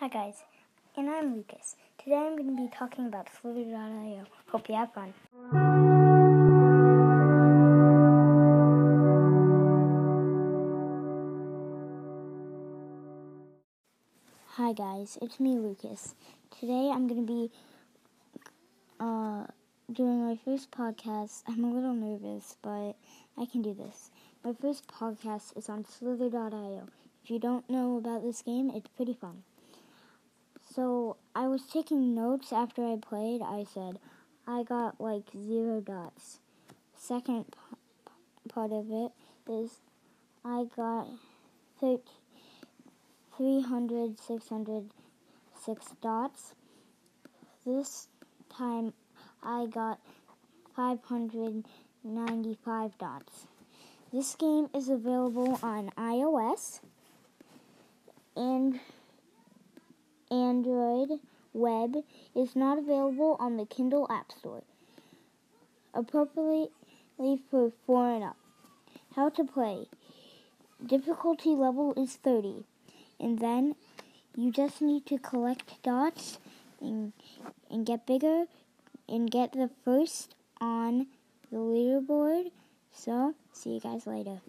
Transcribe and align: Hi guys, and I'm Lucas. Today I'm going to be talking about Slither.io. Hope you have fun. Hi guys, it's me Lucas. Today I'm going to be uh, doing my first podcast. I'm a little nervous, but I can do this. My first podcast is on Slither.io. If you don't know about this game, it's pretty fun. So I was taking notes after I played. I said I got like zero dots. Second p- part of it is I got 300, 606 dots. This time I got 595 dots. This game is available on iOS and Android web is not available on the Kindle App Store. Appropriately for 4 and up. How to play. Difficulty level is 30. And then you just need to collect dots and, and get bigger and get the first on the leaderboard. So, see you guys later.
Hi 0.00 0.08
guys, 0.08 0.44
and 0.96 1.10
I'm 1.10 1.36
Lucas. 1.36 1.76
Today 2.02 2.16
I'm 2.16 2.34
going 2.34 2.56
to 2.56 2.62
be 2.62 2.70
talking 2.74 3.04
about 3.04 3.28
Slither.io. 3.38 4.24
Hope 4.50 4.66
you 4.70 4.74
have 4.74 4.94
fun. 4.94 5.12
Hi 14.52 14.72
guys, 14.72 15.18
it's 15.20 15.38
me 15.38 15.58
Lucas. 15.58 16.14
Today 16.58 16.90
I'm 16.90 17.06
going 17.06 17.26
to 17.26 17.30
be 17.30 17.50
uh, 19.00 19.44
doing 19.92 20.26
my 20.26 20.38
first 20.42 20.70
podcast. 20.70 21.42
I'm 21.46 21.62
a 21.62 21.70
little 21.70 21.92
nervous, 21.92 22.56
but 22.62 22.94
I 23.36 23.44
can 23.44 23.60
do 23.60 23.74
this. 23.74 24.10
My 24.42 24.54
first 24.54 24.88
podcast 24.88 25.58
is 25.58 25.68
on 25.68 25.84
Slither.io. 25.84 26.88
If 27.22 27.30
you 27.30 27.38
don't 27.38 27.68
know 27.68 27.98
about 27.98 28.22
this 28.22 28.40
game, 28.40 28.70
it's 28.74 28.88
pretty 28.96 29.12
fun. 29.12 29.42
So 30.72 31.16
I 31.34 31.48
was 31.48 31.66
taking 31.66 32.14
notes 32.14 32.52
after 32.52 32.84
I 32.84 32.96
played. 32.96 33.42
I 33.42 33.64
said 33.64 33.98
I 34.46 34.62
got 34.62 35.00
like 35.00 35.32
zero 35.32 35.80
dots. 35.80 36.38
Second 36.96 37.46
p- 37.46 37.58
part 38.48 38.70
of 38.70 38.88
it 38.90 39.10
is 39.50 39.80
I 40.44 40.66
got 40.76 41.08
300, 41.80 44.20
606 44.20 45.86
dots. 46.00 46.54
This 47.66 48.06
time 48.48 48.92
I 49.42 49.66
got 49.66 49.98
595 50.76 52.98
dots. 52.98 53.48
This 54.12 54.36
game 54.36 54.70
is 54.74 54.88
available 54.88 55.58
on 55.62 55.90
iOS 55.96 56.80
and 58.36 58.78
Android 60.30 61.20
web 61.52 61.96
is 62.34 62.54
not 62.54 62.78
available 62.78 63.36
on 63.40 63.56
the 63.56 63.66
Kindle 63.66 64.06
App 64.10 64.30
Store. 64.32 64.62
Appropriately 65.92 66.70
for 67.50 67.72
4 67.86 68.14
and 68.14 68.24
up. 68.24 68.36
How 69.16 69.28
to 69.30 69.44
play. 69.44 69.86
Difficulty 70.84 71.50
level 71.50 71.92
is 71.96 72.14
30. 72.16 72.64
And 73.18 73.38
then 73.40 73.74
you 74.36 74.52
just 74.52 74.80
need 74.80 75.04
to 75.06 75.18
collect 75.18 75.82
dots 75.82 76.38
and, 76.80 77.12
and 77.70 77.84
get 77.84 78.06
bigger 78.06 78.44
and 79.08 79.30
get 79.30 79.52
the 79.52 79.70
first 79.84 80.34
on 80.60 81.08
the 81.50 81.58
leaderboard. 81.58 82.52
So, 82.92 83.34
see 83.52 83.70
you 83.70 83.80
guys 83.80 84.06
later. 84.06 84.40